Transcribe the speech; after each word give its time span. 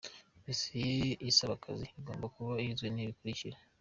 Dossier 0.43 1.07
isaba 1.29 1.53
akazi 1.57 1.85
igomba 1.99 2.25
kuba 2.35 2.51
igizwe 2.63 2.87
n’ibi 2.89 3.11
bikurikira:.;. 3.13 3.57